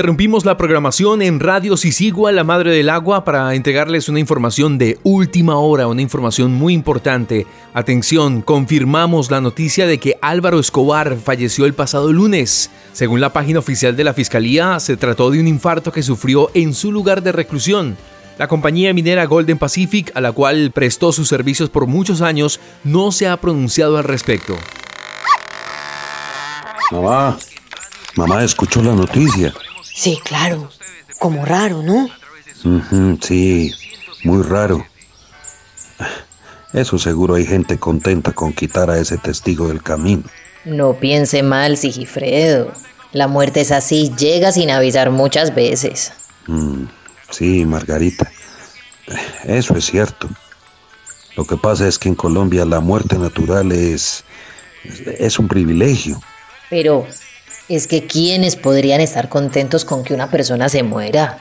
Interrumpimos 0.00 0.46
la 0.46 0.56
programación 0.56 1.20
en 1.20 1.40
Radio 1.40 1.76
Sisigua, 1.76 2.32
la 2.32 2.42
madre 2.42 2.72
del 2.72 2.88
agua, 2.88 3.22
para 3.22 3.54
entregarles 3.54 4.08
una 4.08 4.18
información 4.18 4.78
de 4.78 4.98
última 5.02 5.58
hora, 5.58 5.88
una 5.88 6.00
información 6.00 6.54
muy 6.54 6.72
importante. 6.72 7.46
Atención, 7.74 8.40
confirmamos 8.40 9.30
la 9.30 9.42
noticia 9.42 9.86
de 9.86 9.98
que 9.98 10.16
Álvaro 10.22 10.58
Escobar 10.58 11.18
falleció 11.18 11.66
el 11.66 11.74
pasado 11.74 12.14
lunes. 12.14 12.70
Según 12.94 13.20
la 13.20 13.34
página 13.34 13.58
oficial 13.58 13.94
de 13.94 14.04
la 14.04 14.14
Fiscalía, 14.14 14.80
se 14.80 14.96
trató 14.96 15.30
de 15.30 15.38
un 15.38 15.46
infarto 15.46 15.92
que 15.92 16.02
sufrió 16.02 16.50
en 16.54 16.72
su 16.72 16.92
lugar 16.92 17.22
de 17.22 17.32
reclusión. 17.32 17.98
La 18.38 18.48
compañía 18.48 18.94
minera 18.94 19.26
Golden 19.26 19.58
Pacific, 19.58 20.12
a 20.14 20.22
la 20.22 20.32
cual 20.32 20.70
prestó 20.72 21.12
sus 21.12 21.28
servicios 21.28 21.68
por 21.68 21.86
muchos 21.86 22.22
años, 22.22 22.58
no 22.84 23.12
se 23.12 23.28
ha 23.28 23.36
pronunciado 23.38 23.98
al 23.98 24.04
respecto. 24.04 24.56
Mamá, 26.90 27.36
mamá 28.16 28.42
escuchó 28.42 28.80
la 28.80 28.94
noticia. 28.94 29.52
Sí, 30.00 30.18
claro. 30.24 30.70
Como 31.18 31.44
raro, 31.44 31.82
¿no? 31.82 32.08
Sí, 33.20 33.70
muy 34.24 34.42
raro. 34.42 34.82
Eso 36.72 36.98
seguro 36.98 37.34
hay 37.34 37.44
gente 37.44 37.78
contenta 37.78 38.32
con 38.32 38.54
quitar 38.54 38.88
a 38.88 38.98
ese 38.98 39.18
testigo 39.18 39.68
del 39.68 39.82
camino. 39.82 40.22
No 40.64 40.94
piense 40.94 41.42
mal, 41.42 41.76
Sigifredo. 41.76 42.72
La 43.12 43.28
muerte 43.28 43.60
es 43.60 43.72
así, 43.72 44.10
llega 44.16 44.52
sin 44.52 44.70
avisar 44.70 45.10
muchas 45.10 45.54
veces. 45.54 46.14
Mm, 46.46 46.84
sí, 47.28 47.66
Margarita. 47.66 48.30
Eso 49.44 49.76
es 49.76 49.84
cierto. 49.84 50.30
Lo 51.36 51.44
que 51.44 51.58
pasa 51.58 51.86
es 51.86 51.98
que 51.98 52.08
en 52.08 52.14
Colombia 52.14 52.64
la 52.64 52.80
muerte 52.80 53.18
natural 53.18 53.70
es 53.70 54.24
es 55.18 55.38
un 55.38 55.46
privilegio. 55.46 56.18
Pero 56.70 57.06
es 57.70 57.86
que 57.86 58.04
¿quiénes 58.04 58.56
podrían 58.56 59.00
estar 59.00 59.28
contentos 59.28 59.84
con 59.84 60.02
que 60.02 60.12
una 60.12 60.28
persona 60.28 60.68
se 60.68 60.82
muera? 60.82 61.38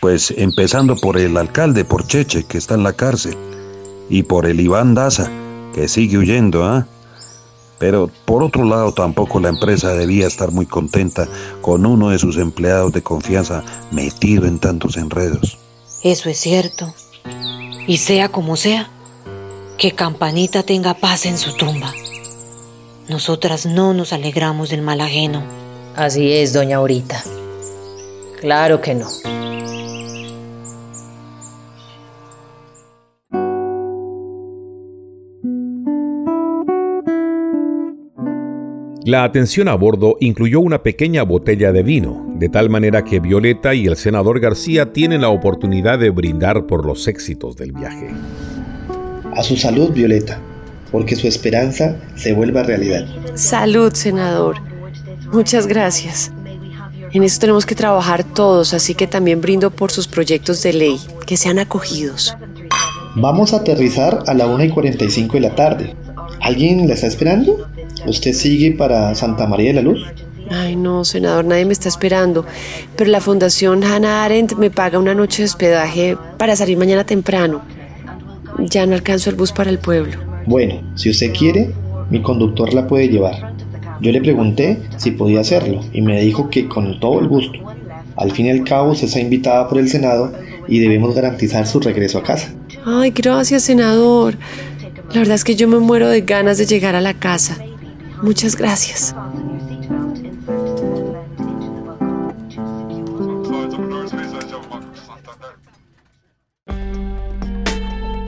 Pues 0.00 0.34
empezando 0.36 0.96
por 0.96 1.16
el 1.16 1.36
alcalde, 1.38 1.84
por 1.84 2.06
Cheche, 2.06 2.44
que 2.44 2.58
está 2.58 2.74
en 2.74 2.82
la 2.82 2.92
cárcel, 2.92 3.36
y 4.10 4.22
por 4.22 4.44
el 4.44 4.60
Iván 4.60 4.94
Daza, 4.94 5.30
que 5.74 5.88
sigue 5.88 6.18
huyendo, 6.18 6.64
¿ah? 6.64 6.86
Pero 7.78 8.10
por 8.26 8.42
otro 8.42 8.64
lado, 8.64 8.92
tampoco 8.92 9.40
la 9.40 9.48
empresa 9.48 9.94
debía 9.94 10.26
estar 10.26 10.50
muy 10.50 10.66
contenta 10.66 11.26
con 11.62 11.86
uno 11.86 12.10
de 12.10 12.18
sus 12.18 12.36
empleados 12.36 12.92
de 12.92 13.02
confianza 13.02 13.64
metido 13.90 14.46
en 14.46 14.58
tantos 14.58 14.98
enredos. 14.98 15.58
Eso 16.02 16.28
es 16.28 16.38
cierto. 16.38 16.94
Y 17.86 17.96
sea 17.96 18.28
como 18.28 18.56
sea, 18.56 18.90
que 19.78 19.92
Campanita 19.92 20.62
tenga 20.62 20.94
paz 20.94 21.24
en 21.24 21.38
su 21.38 21.54
tumba. 21.56 21.92
Nosotras 23.08 23.66
no 23.66 23.94
nos 23.94 24.12
alegramos 24.12 24.70
del 24.70 24.82
mal 24.82 25.00
ajeno. 25.00 25.42
Así 25.94 26.32
es, 26.32 26.52
doña 26.52 26.78
Aurita. 26.78 27.22
Claro 28.40 28.80
que 28.80 28.94
no. 28.94 29.08
La 39.04 39.22
atención 39.22 39.68
a 39.68 39.74
bordo 39.76 40.16
incluyó 40.18 40.58
una 40.58 40.82
pequeña 40.82 41.22
botella 41.22 41.70
de 41.70 41.84
vino, 41.84 42.26
de 42.34 42.48
tal 42.48 42.68
manera 42.68 43.04
que 43.04 43.20
Violeta 43.20 43.72
y 43.72 43.86
el 43.86 43.94
senador 43.94 44.40
García 44.40 44.92
tienen 44.92 45.20
la 45.20 45.28
oportunidad 45.28 46.00
de 46.00 46.10
brindar 46.10 46.66
por 46.66 46.84
los 46.84 47.06
éxitos 47.06 47.54
del 47.54 47.70
viaje. 47.70 48.10
A 49.36 49.44
su 49.44 49.56
salud, 49.56 49.92
Violeta, 49.92 50.40
porque 50.90 51.16
su 51.16 51.26
esperanza 51.26 51.96
se 52.14 52.32
vuelva 52.32 52.62
realidad. 52.62 53.06
Salud, 53.34 53.92
senador. 53.92 54.56
Muchas 55.32 55.66
gracias. 55.66 56.32
En 57.12 57.22
eso 57.22 57.38
tenemos 57.40 57.66
que 57.66 57.74
trabajar 57.74 58.24
todos, 58.24 58.74
así 58.74 58.94
que 58.94 59.06
también 59.06 59.40
brindo 59.40 59.70
por 59.70 59.90
sus 59.90 60.06
proyectos 60.08 60.62
de 60.62 60.72
ley, 60.72 61.00
que 61.26 61.36
sean 61.36 61.58
acogidos. 61.58 62.36
Vamos 63.14 63.54
a 63.54 63.58
aterrizar 63.58 64.24
a 64.26 64.34
la 64.34 64.46
1 64.46 64.64
y 64.64 64.68
45 64.70 65.34
de 65.34 65.40
la 65.40 65.54
tarde. 65.54 65.96
¿Alguien 66.40 66.86
la 66.86 66.94
está 66.94 67.06
esperando? 67.06 67.68
¿Usted 68.06 68.32
sigue 68.34 68.72
para 68.72 69.14
Santa 69.14 69.46
María 69.46 69.68
de 69.68 69.74
la 69.74 69.82
Luz? 69.82 70.04
Ay, 70.50 70.76
no, 70.76 71.04
senador, 71.04 71.44
nadie 71.44 71.64
me 71.64 71.72
está 71.72 71.88
esperando. 71.88 72.44
Pero 72.96 73.10
la 73.10 73.20
Fundación 73.20 73.82
Hannah 73.82 74.24
Arendt 74.24 74.54
me 74.54 74.70
paga 74.70 74.98
una 74.98 75.14
noche 75.14 75.42
de 75.42 75.46
hospedaje 75.46 76.16
para 76.36 76.54
salir 76.54 76.76
mañana 76.76 77.04
temprano. 77.04 77.62
Ya 78.58 78.86
no 78.86 78.94
alcanzo 78.94 79.30
el 79.30 79.36
bus 79.36 79.52
para 79.52 79.70
el 79.70 79.78
pueblo. 79.78 80.25
Bueno, 80.46 80.80
si 80.94 81.10
usted 81.10 81.32
quiere, 81.32 81.72
mi 82.10 82.22
conductor 82.22 82.72
la 82.72 82.86
puede 82.86 83.08
llevar. 83.08 83.54
Yo 84.00 84.12
le 84.12 84.20
pregunté 84.20 84.78
si 84.96 85.10
podía 85.10 85.40
hacerlo 85.40 85.80
y 85.92 86.02
me 86.02 86.20
dijo 86.20 86.50
que 86.50 86.68
con 86.68 87.00
todo 87.00 87.20
el 87.20 87.28
gusto. 87.28 87.58
Al 88.16 88.32
fin 88.32 88.46
y 88.46 88.50
al 88.50 88.64
cabo, 88.64 88.94
se 88.94 89.06
está 89.06 89.20
invitada 89.20 89.68
por 89.68 89.78
el 89.78 89.88
Senado 89.88 90.32
y 90.68 90.78
debemos 90.78 91.14
garantizar 91.14 91.66
su 91.66 91.80
regreso 91.80 92.18
a 92.18 92.22
casa. 92.22 92.52
Ay, 92.84 93.10
gracias, 93.10 93.64
senador. 93.64 94.36
La 95.12 95.20
verdad 95.20 95.34
es 95.34 95.44
que 95.44 95.56
yo 95.56 95.68
me 95.68 95.78
muero 95.78 96.08
de 96.08 96.22
ganas 96.22 96.58
de 96.58 96.66
llegar 96.66 96.94
a 96.94 97.00
la 97.00 97.14
casa. 97.14 97.58
Muchas 98.22 98.56
gracias. 98.56 99.14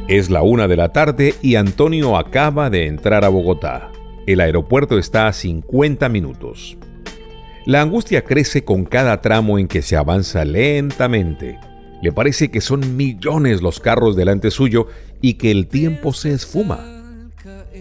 Es 0.08 0.30
la 0.30 0.40
una 0.40 0.68
de 0.68 0.76
la 0.76 0.88
tarde 0.88 1.34
y 1.42 1.56
Antonio 1.56 2.16
acaba 2.16 2.70
de 2.70 2.86
entrar 2.86 3.26
a 3.26 3.28
Bogotá. 3.28 3.92
El 4.26 4.40
aeropuerto 4.40 4.98
está 4.98 5.28
a 5.28 5.34
50 5.34 6.08
minutos. 6.08 6.78
La 7.66 7.82
angustia 7.82 8.24
crece 8.24 8.64
con 8.64 8.86
cada 8.86 9.20
tramo 9.20 9.58
en 9.58 9.68
que 9.68 9.82
se 9.82 9.96
avanza 9.96 10.46
lentamente. 10.46 11.58
Le 12.00 12.10
parece 12.10 12.50
que 12.50 12.62
son 12.62 12.96
millones 12.96 13.60
los 13.60 13.80
carros 13.80 14.16
delante 14.16 14.50
suyo 14.50 14.86
y 15.20 15.34
que 15.34 15.50
el 15.50 15.66
tiempo 15.66 16.14
se 16.14 16.32
esfuma. 16.32 17.28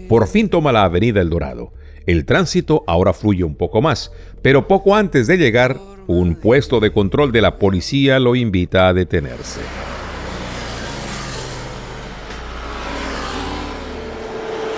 Por 0.06 0.28
fin 0.28 0.50
toma 0.50 0.70
la 0.70 0.84
avenida 0.84 1.22
El 1.22 1.30
Dorado. 1.30 1.72
El 2.04 2.26
tránsito 2.26 2.84
ahora 2.86 3.14
fluye 3.14 3.42
un 3.42 3.54
poco 3.54 3.80
más, 3.80 4.12
pero 4.42 4.68
poco 4.68 4.94
antes 4.94 5.28
de 5.28 5.38
llegar, 5.38 5.78
un 6.06 6.34
puesto 6.34 6.78
de 6.78 6.92
control 6.92 7.32
de 7.32 7.40
la 7.40 7.56
policía 7.56 8.18
lo 8.18 8.36
invita 8.36 8.86
a 8.88 8.92
detenerse. 8.92 9.60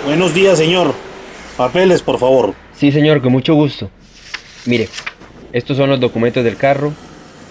Buenos 0.03 0.33
días, 0.33 0.57
señor. 0.57 0.95
Papeles, 1.57 2.01
por 2.01 2.17
favor. 2.17 2.55
Sí, 2.75 2.91
señor, 2.91 3.21
con 3.21 3.31
mucho 3.31 3.53
gusto. 3.53 3.91
Mire, 4.65 4.89
estos 5.53 5.77
son 5.77 5.91
los 5.91 5.99
documentos 5.99 6.43
del 6.43 6.57
carro 6.57 6.91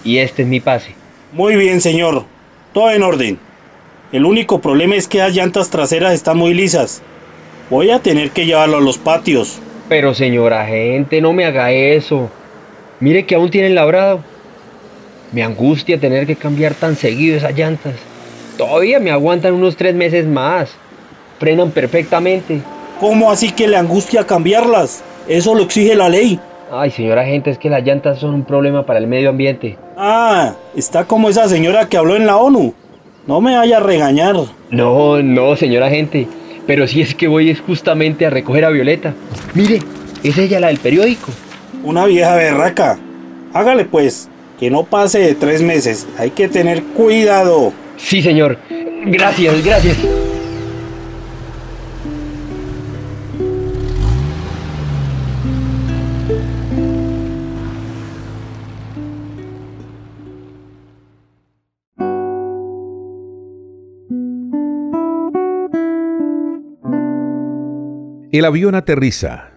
y 0.03 0.17
este 0.17 0.41
es 0.41 0.49
mi 0.49 0.59
pase. 0.59 0.93
Muy 1.31 1.55
bien, 1.55 1.79
señor. 1.79 2.25
Todo 2.73 2.91
en 2.91 3.03
orden. 3.03 3.39
El 4.11 4.25
único 4.25 4.59
problema 4.59 4.95
es 4.95 5.07
que 5.07 5.19
las 5.19 5.33
llantas 5.33 5.69
traseras 5.69 6.13
están 6.13 6.37
muy 6.37 6.53
lisas. 6.53 7.01
Voy 7.69 7.89
a 7.89 7.99
tener 7.99 8.31
que 8.31 8.45
llevarlo 8.45 8.77
a 8.77 8.81
los 8.81 8.97
patios. 8.97 9.59
Pero 9.87 10.13
señora 10.13 10.65
gente, 10.65 11.21
no 11.21 11.31
me 11.31 11.45
haga 11.45 11.71
eso. 11.71 12.29
Mire 12.99 13.25
que 13.25 13.35
aún 13.35 13.49
tienen 13.49 13.75
labrado. 13.75 14.25
Me 15.31 15.41
angustia 15.41 16.01
tener 16.01 16.27
que 16.27 16.35
cambiar 16.35 16.73
tan 16.73 16.97
seguido 16.97 17.37
esas 17.37 17.55
llantas. 17.57 17.95
Todavía 18.57 18.99
me 18.99 19.11
aguantan 19.11 19.53
unos 19.53 19.77
tres 19.77 19.95
meses 19.95 20.25
más. 20.25 20.75
Frenan 21.41 21.71
perfectamente. 21.71 22.61
¿Cómo 22.99 23.31
así 23.31 23.49
que 23.51 23.67
le 23.67 23.75
angustia 23.75 24.27
cambiarlas? 24.27 25.03
Eso 25.27 25.55
lo 25.55 25.63
exige 25.63 25.95
la 25.95 26.07
ley. 26.07 26.39
Ay, 26.71 26.91
señora 26.91 27.25
gente, 27.25 27.49
es 27.49 27.57
que 27.57 27.67
las 27.67 27.83
llantas 27.83 28.19
son 28.19 28.35
un 28.35 28.43
problema 28.45 28.85
para 28.85 28.99
el 28.99 29.07
medio 29.07 29.31
ambiente. 29.31 29.75
Ah, 29.97 30.53
está 30.75 31.05
como 31.05 31.29
esa 31.29 31.49
señora 31.49 31.89
que 31.89 31.97
habló 31.97 32.15
en 32.15 32.27
la 32.27 32.37
ONU. 32.37 32.75
No 33.25 33.41
me 33.41 33.57
vaya 33.57 33.77
a 33.77 33.79
regañar. 33.79 34.35
No, 34.69 35.23
no, 35.23 35.55
señora 35.55 35.89
gente. 35.89 36.27
Pero 36.67 36.85
si 36.85 37.01
es 37.01 37.15
que 37.15 37.27
voy 37.27 37.49
es 37.49 37.59
justamente 37.59 38.27
a 38.27 38.29
recoger 38.29 38.63
a 38.63 38.69
Violeta. 38.69 39.15
Mire, 39.55 39.79
es 40.23 40.37
ella 40.37 40.59
la 40.59 40.67
del 40.67 40.77
periódico. 40.77 41.31
Una 41.83 42.05
vieja 42.05 42.35
berraca. 42.35 42.99
Hágale 43.51 43.85
pues, 43.85 44.29
que 44.59 44.69
no 44.69 44.83
pase 44.83 45.17
de 45.17 45.33
tres 45.33 45.63
meses. 45.63 46.07
Hay 46.19 46.29
que 46.29 46.47
tener 46.47 46.83
cuidado. 46.83 47.73
Sí, 47.97 48.21
señor. 48.21 48.59
Gracias, 49.07 49.65
gracias. 49.65 49.97
El 68.33 68.45
avión 68.45 68.75
aterriza. 68.75 69.49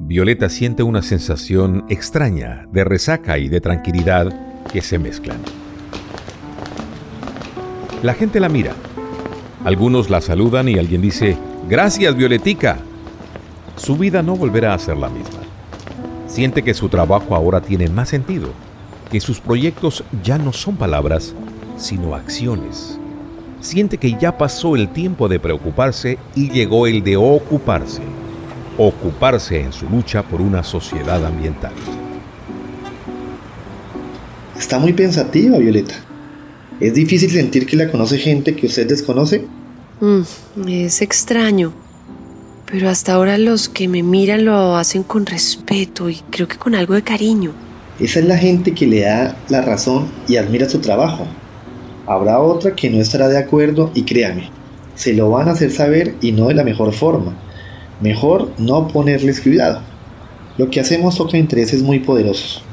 Violeta 0.00 0.48
siente 0.48 0.82
una 0.82 1.02
sensación 1.02 1.84
extraña 1.90 2.66
de 2.72 2.82
resaca 2.82 3.36
y 3.36 3.50
de 3.50 3.60
tranquilidad 3.60 4.32
que 4.72 4.80
se 4.80 4.98
mezclan. 4.98 5.36
La 8.02 8.14
gente 8.14 8.40
la 8.40 8.48
mira. 8.48 8.72
Algunos 9.66 10.08
la 10.08 10.22
saludan 10.22 10.70
y 10.70 10.78
alguien 10.78 11.02
dice, 11.02 11.36
gracias 11.68 12.16
Violetica. 12.16 12.78
Su 13.76 13.98
vida 13.98 14.22
no 14.22 14.34
volverá 14.34 14.72
a 14.72 14.78
ser 14.78 14.96
la 14.96 15.10
misma. 15.10 15.40
Siente 16.26 16.62
que 16.62 16.72
su 16.72 16.88
trabajo 16.88 17.34
ahora 17.34 17.60
tiene 17.60 17.90
más 17.90 18.08
sentido, 18.08 18.48
que 19.10 19.20
sus 19.20 19.40
proyectos 19.40 20.04
ya 20.24 20.38
no 20.38 20.54
son 20.54 20.76
palabras, 20.76 21.34
sino 21.76 22.14
acciones. 22.14 22.98
Siente 23.60 23.98
que 23.98 24.14
ya 24.18 24.38
pasó 24.38 24.74
el 24.74 24.88
tiempo 24.88 25.28
de 25.28 25.38
preocuparse 25.38 26.18
y 26.34 26.48
llegó 26.48 26.86
el 26.86 27.04
de 27.04 27.18
ocuparse 27.18 28.00
ocuparse 28.78 29.60
en 29.60 29.72
su 29.72 29.88
lucha 29.88 30.22
por 30.22 30.40
una 30.40 30.62
sociedad 30.62 31.24
ambiental. 31.24 31.72
Está 34.58 34.78
muy 34.78 34.92
pensativa, 34.92 35.58
Violeta. 35.58 35.94
¿Es 36.80 36.94
difícil 36.94 37.30
sentir 37.30 37.66
que 37.66 37.76
la 37.76 37.90
conoce 37.90 38.18
gente 38.18 38.56
que 38.56 38.66
usted 38.66 38.88
desconoce? 38.88 39.44
Mm, 40.00 40.22
es 40.68 41.02
extraño. 41.02 41.72
Pero 42.70 42.88
hasta 42.88 43.12
ahora 43.12 43.36
los 43.38 43.68
que 43.68 43.86
me 43.88 44.02
miran 44.02 44.44
lo 44.44 44.76
hacen 44.76 45.02
con 45.02 45.26
respeto 45.26 46.08
y 46.08 46.16
creo 46.30 46.48
que 46.48 46.56
con 46.56 46.74
algo 46.74 46.94
de 46.94 47.02
cariño. 47.02 47.52
Esa 48.00 48.20
es 48.20 48.26
la 48.26 48.38
gente 48.38 48.72
que 48.72 48.86
le 48.86 49.00
da 49.02 49.36
la 49.48 49.60
razón 49.60 50.06
y 50.26 50.36
admira 50.36 50.68
su 50.68 50.78
trabajo. 50.78 51.26
Habrá 52.06 52.40
otra 52.40 52.74
que 52.74 52.88
no 52.88 53.00
estará 53.00 53.28
de 53.28 53.38
acuerdo 53.38 53.92
y 53.94 54.02
créame, 54.02 54.50
se 54.94 55.12
lo 55.12 55.30
van 55.30 55.48
a 55.48 55.52
hacer 55.52 55.70
saber 55.70 56.14
y 56.20 56.32
no 56.32 56.48
de 56.48 56.54
la 56.54 56.64
mejor 56.64 56.92
forma 56.92 57.36
Mejor 58.02 58.52
no 58.58 58.88
ponerles 58.88 59.40
cuidado. 59.40 59.80
Lo 60.58 60.68
que 60.68 60.80
hacemos 60.80 61.16
toca 61.16 61.36
intereses 61.36 61.82
muy 61.82 62.00
poderosos. 62.00 62.64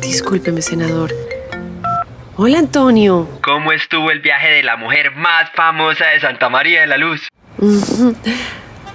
Discúlpeme, 0.00 0.62
senador. 0.62 1.12
Hola, 2.36 2.60
Antonio. 2.60 3.28
¿Cómo 3.42 3.72
estuvo 3.72 4.12
el 4.12 4.20
viaje 4.20 4.50
de 4.50 4.62
la 4.62 4.76
mujer 4.76 5.16
más 5.16 5.50
famosa 5.50 6.06
de 6.06 6.20
Santa 6.20 6.48
María 6.48 6.82
de 6.82 6.86
la 6.86 6.96
Luz? 6.96 7.26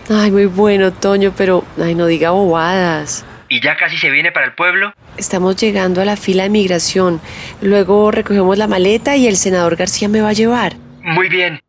Ay, 0.09 0.31
muy 0.31 0.45
bueno, 0.45 0.93
Toño, 0.93 1.33
pero 1.35 1.65
ay, 1.77 1.95
no 1.95 2.05
diga 2.05 2.31
bobadas. 2.31 3.25
¿Y 3.49 3.59
ya 3.59 3.75
casi 3.75 3.97
se 3.97 4.09
viene 4.09 4.31
para 4.31 4.45
el 4.45 4.53
pueblo? 4.53 4.93
Estamos 5.17 5.57
llegando 5.57 6.01
a 6.01 6.05
la 6.05 6.15
fila 6.15 6.43
de 6.43 6.49
migración. 6.49 7.19
Luego 7.61 8.09
recogemos 8.11 8.57
la 8.57 8.67
maleta 8.67 9.17
y 9.17 9.27
el 9.27 9.35
senador 9.35 9.75
García 9.75 10.07
me 10.07 10.21
va 10.21 10.29
a 10.29 10.33
llevar. 10.33 10.77
Muy 11.03 11.27
bien. 11.27 11.59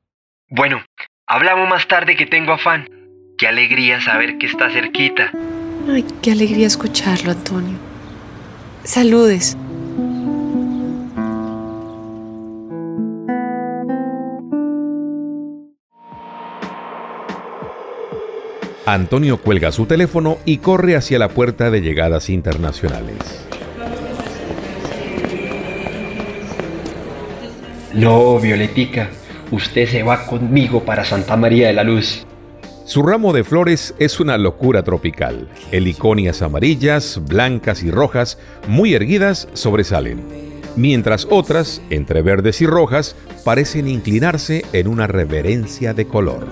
Bueno, 0.48 0.80
Hablamos 1.28 1.68
más 1.68 1.88
tarde 1.88 2.14
que 2.14 2.24
tengo 2.24 2.52
afán. 2.52 2.88
Qué 3.36 3.48
alegría 3.48 4.00
saber 4.00 4.38
que 4.38 4.46
está 4.46 4.70
cerquita. 4.70 5.32
Ay, 5.90 6.04
qué 6.22 6.30
alegría 6.30 6.68
escucharlo, 6.68 7.32
Antonio. 7.32 7.76
Saludes. 8.84 9.56
Antonio 18.86 19.38
cuelga 19.38 19.72
su 19.72 19.86
teléfono 19.86 20.38
y 20.44 20.58
corre 20.58 20.94
hacia 20.94 21.18
la 21.18 21.28
puerta 21.28 21.72
de 21.72 21.80
llegadas 21.80 22.30
internacionales. 22.30 23.18
No, 27.94 28.38
Violetica, 28.38 29.10
usted 29.50 29.88
se 29.88 30.02
va 30.02 30.26
conmigo 30.26 30.84
para 30.84 31.04
Santa 31.04 31.36
María 31.36 31.68
de 31.68 31.72
la 31.72 31.84
Luz. 31.84 32.26
Su 32.84 33.02
ramo 33.02 33.32
de 33.32 33.42
flores 33.42 33.94
es 33.98 34.20
una 34.20 34.38
locura 34.38 34.84
tropical. 34.84 35.48
Heliconias 35.72 36.40
amarillas, 36.42 37.20
blancas 37.26 37.82
y 37.82 37.90
rojas, 37.90 38.38
muy 38.68 38.94
erguidas, 38.94 39.48
sobresalen, 39.54 40.22
mientras 40.76 41.26
otras, 41.28 41.82
entre 41.90 42.22
verdes 42.22 42.60
y 42.60 42.66
rojas, 42.66 43.16
parecen 43.44 43.88
inclinarse 43.88 44.64
en 44.72 44.86
una 44.86 45.08
reverencia 45.08 45.94
de 45.94 46.06
color. 46.06 46.46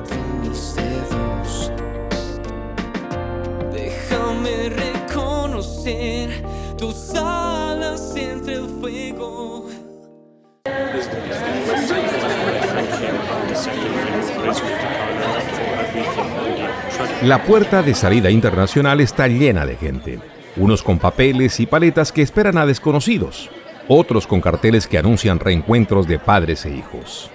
La 17.25 17.43
puerta 17.43 17.83
de 17.83 17.95
salida 17.95 18.31
internacional 18.31 19.01
está 19.01 19.29
llena 19.29 19.65
de 19.65 19.77
gente, 19.77 20.19
unos 20.59 20.83
con 20.83 20.99
papeles 20.99 21.59
y 21.59 21.65
paletas 21.65 22.13
que 22.13 22.21
esperan 22.21 22.59
a 22.59 22.67
desconocidos, 22.67 23.49
otros 23.89 24.27
con 24.27 24.43
carteles 24.43 24.87
que 24.87 24.99
anuncian 24.99 25.41
reencuentros 25.41 26.07
de 26.07 26.19
padres 26.19 26.67
e 26.67 26.77
hijos. 26.77 27.31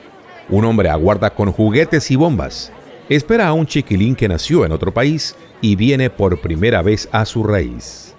Un 0.47 0.65
hombre 0.65 0.89
aguarda 0.89 1.31
con 1.31 1.51
juguetes 1.51 2.11
y 2.11 2.15
bombas, 2.15 2.71
espera 3.09 3.47
a 3.47 3.53
un 3.53 3.65
chiquilín 3.65 4.15
que 4.15 4.27
nació 4.27 4.63
en 4.63 4.73
otro 4.73 4.93
país 4.93 5.35
y 5.59 5.75
viene 5.75 6.11
por 6.11 6.39
primera 6.39 6.83
vez 6.83 7.09
a 7.11 7.25
su 7.25 7.41
raíz. 7.43 8.13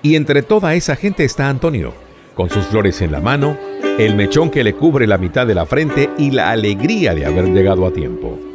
Y 0.00 0.16
entre 0.16 0.40
toda 0.40 0.74
esa 0.74 0.96
gente 0.96 1.24
está 1.24 1.50
Antonio, 1.50 1.92
con 2.34 2.48
sus 2.48 2.64
flores 2.64 3.02
en 3.02 3.12
la 3.12 3.20
mano, 3.20 3.58
el 3.98 4.14
mechón 4.14 4.48
que 4.48 4.64
le 4.64 4.72
cubre 4.72 5.06
la 5.06 5.18
mitad 5.18 5.46
de 5.46 5.56
la 5.56 5.66
frente 5.66 6.08
y 6.16 6.30
la 6.30 6.52
alegría 6.52 7.14
de 7.14 7.26
haber 7.26 7.52
llegado 7.52 7.86
a 7.86 7.92
tiempo. 7.92 8.53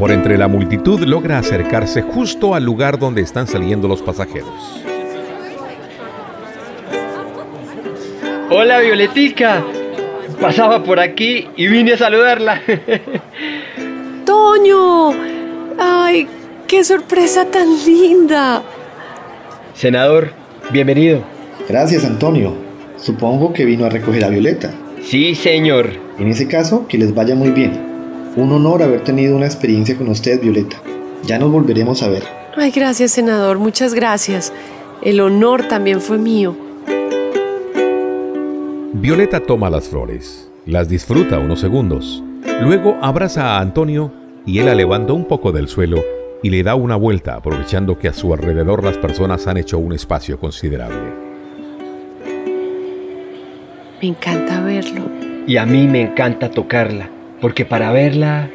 Por 0.00 0.12
entre 0.12 0.38
la 0.38 0.48
multitud 0.48 1.00
logra 1.00 1.36
acercarse 1.36 2.00
justo 2.00 2.54
al 2.54 2.64
lugar 2.64 2.98
donde 2.98 3.20
están 3.20 3.46
saliendo 3.46 3.86
los 3.86 4.00
pasajeros. 4.00 4.48
Hola 8.48 8.80
Violetica. 8.80 9.62
Pasaba 10.40 10.82
por 10.82 11.00
aquí 11.00 11.48
y 11.54 11.66
vine 11.66 11.92
a 11.92 11.98
saludarla. 11.98 12.62
Toño. 14.24 15.10
Ay, 15.78 16.26
qué 16.66 16.82
sorpresa 16.82 17.44
tan 17.44 17.68
linda. 17.84 18.62
Senador, 19.74 20.32
bienvenido. 20.72 21.22
Gracias, 21.68 22.06
Antonio. 22.06 22.54
Supongo 22.96 23.52
que 23.52 23.66
vino 23.66 23.84
a 23.84 23.90
recoger 23.90 24.24
a 24.24 24.30
Violeta. 24.30 24.72
Sí, 25.02 25.34
señor. 25.34 25.90
En 26.18 26.28
ese 26.28 26.48
caso, 26.48 26.86
que 26.88 26.96
les 26.96 27.14
vaya 27.14 27.34
muy 27.34 27.50
bien. 27.50 27.89
Un 28.40 28.52
honor 28.52 28.82
haber 28.82 29.04
tenido 29.04 29.36
una 29.36 29.44
experiencia 29.44 29.94
con 29.98 30.08
usted, 30.08 30.40
Violeta. 30.40 30.80
Ya 31.24 31.38
nos 31.38 31.52
volveremos 31.52 32.02
a 32.02 32.08
ver. 32.08 32.22
Ay, 32.56 32.70
gracias, 32.70 33.10
senador. 33.10 33.58
Muchas 33.58 33.92
gracias. 33.92 34.50
El 35.02 35.20
honor 35.20 35.68
también 35.68 36.00
fue 36.00 36.16
mío. 36.16 36.56
Violeta 38.94 39.40
toma 39.40 39.68
las 39.68 39.90
flores, 39.90 40.50
las 40.64 40.88
disfruta 40.88 41.38
unos 41.38 41.60
segundos, 41.60 42.22
luego 42.62 42.96
abraza 43.02 43.56
a 43.56 43.60
Antonio 43.60 44.10
y 44.46 44.58
él 44.58 44.66
la 44.66 44.74
levanta 44.74 45.12
un 45.12 45.26
poco 45.26 45.52
del 45.52 45.68
suelo 45.68 46.02
y 46.42 46.48
le 46.48 46.62
da 46.62 46.76
una 46.76 46.96
vuelta 46.96 47.34
aprovechando 47.34 47.98
que 47.98 48.08
a 48.08 48.14
su 48.14 48.32
alrededor 48.32 48.82
las 48.82 48.96
personas 48.96 49.46
han 49.48 49.58
hecho 49.58 49.78
un 49.78 49.92
espacio 49.92 50.40
considerable. 50.40 51.12
Me 54.00 54.08
encanta 54.08 54.62
verlo. 54.62 55.02
Y 55.46 55.58
a 55.58 55.66
mí 55.66 55.86
me 55.86 56.02
encanta 56.02 56.50
tocarla, 56.50 57.10
porque 57.40 57.64
para 57.64 57.92
verla 57.92 58.50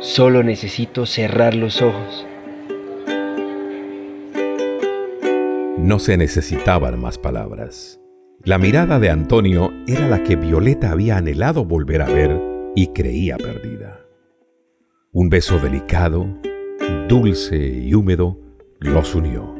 solo 0.00 0.42
necesito 0.42 1.06
cerrar 1.06 1.54
los 1.54 1.82
ojos. 1.82 2.26
No 5.78 5.98
se 5.98 6.16
necesitaban 6.16 7.00
más 7.00 7.18
palabras. 7.18 8.00
La 8.42 8.58
mirada 8.58 8.98
de 8.98 9.10
Antonio 9.10 9.70
era 9.86 10.08
la 10.08 10.22
que 10.22 10.36
Violeta 10.36 10.90
había 10.90 11.16
anhelado 11.16 11.64
volver 11.64 12.02
a 12.02 12.06
ver 12.06 12.40
y 12.74 12.88
creía 12.88 13.36
perdida. 13.36 14.00
Un 15.12 15.28
beso 15.28 15.58
delicado, 15.58 16.26
dulce 17.08 17.58
y 17.58 17.92
húmedo 17.94 18.38
los 18.78 19.14
unió. 19.14 19.54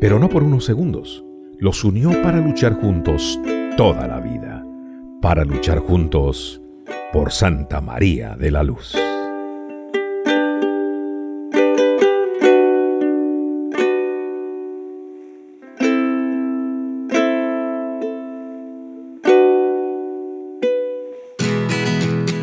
Pero 0.00 0.18
no 0.18 0.28
por 0.28 0.42
unos 0.42 0.64
segundos. 0.64 1.24
Los 1.58 1.84
unió 1.84 2.10
para 2.22 2.40
luchar 2.40 2.74
juntos 2.74 3.40
toda 3.76 4.06
la 4.06 4.20
vida. 4.20 4.64
Para 5.20 5.44
luchar 5.44 5.78
juntos 5.78 6.61
por 7.12 7.30
Santa 7.30 7.80
María 7.80 8.34
de 8.36 8.50
la 8.50 8.62
Luz. 8.62 9.01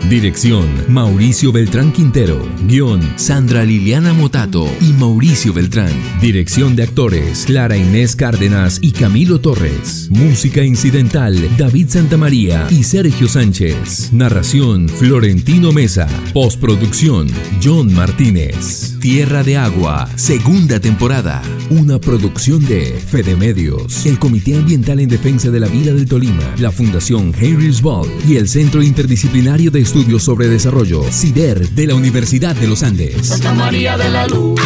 Dirección 0.09 0.65
Mauricio 0.87 1.51
Beltrán 1.51 1.91
Quintero. 1.91 2.43
Guión 2.63 2.99
Sandra 3.15 3.63
Liliana 3.63 4.11
Motato 4.11 4.67
y 4.81 4.91
Mauricio 4.93 5.53
Beltrán. 5.53 5.93
Dirección 6.19 6.75
de 6.75 6.81
actores 6.81 7.43
Clara 7.45 7.77
Inés 7.77 8.15
Cárdenas 8.15 8.79
y 8.81 8.91
Camilo 8.91 9.39
Torres. 9.39 10.07
Música 10.09 10.63
incidental 10.63 11.35
David 11.59 11.89
Santamaría 11.89 12.65
y 12.71 12.85
Sergio 12.85 13.27
Sánchez. 13.27 14.11
Narración 14.11 14.89
Florentino 14.89 15.71
Mesa. 15.71 16.07
Postproducción 16.33 17.27
John 17.63 17.93
Martínez. 17.93 18.95
Tierra 18.99 19.43
de 19.43 19.57
Agua, 19.57 20.09
segunda 20.15 20.79
temporada. 20.79 21.41
Una 21.69 22.01
producción 22.01 22.65
de 22.65 22.85
Fede 22.93 23.35
Medios, 23.35 24.05
el 24.07 24.17
Comité 24.17 24.55
Ambiental 24.55 24.99
en 24.99 25.07
Defensa 25.07 25.51
de 25.51 25.59
la 25.59 25.67
Vida 25.67 25.93
del 25.93 26.07
Tolima, 26.07 26.55
la 26.57 26.71
Fundación 26.71 27.31
Henry's 27.39 27.81
Ball 27.81 28.09
y 28.27 28.35
el 28.35 28.49
Centro 28.49 28.81
Interdisciplinario 28.81 29.71
de 29.71 29.79
Estudios 29.79 29.98
sobre 29.99 30.47
Desarrollo, 30.47 31.03
CIDER, 31.11 31.69
de 31.71 31.87
la 31.87 31.93
Universidad 31.93 32.55
de 32.55 32.67
los 32.67 32.83
Andes. 32.83 33.27
Santa 33.27 33.53
María 33.53 33.97
de 33.97 34.09
la 34.09 34.27
Luz. 34.27 34.57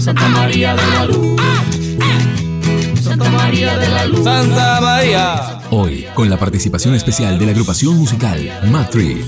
Santa 0.00 0.28
María 0.28 0.74
de 0.74 0.82
la 0.82 1.06
Luz. 1.06 1.40
Santa 3.00 3.30
María 3.30 3.78
de 3.78 3.88
la 3.88 4.06
Luz. 4.06 4.24
Santa 4.24 4.80
María. 4.80 5.60
Hoy, 5.70 6.06
con 6.14 6.28
la 6.28 6.36
participación 6.38 6.94
especial 6.94 7.38
de 7.38 7.46
la 7.46 7.52
agrupación 7.52 7.96
musical 7.96 8.60
Matri. 8.68 9.24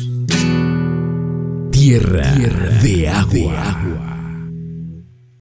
Tierra, 1.70 2.32
de 2.82 3.08
agua. 3.08 4.13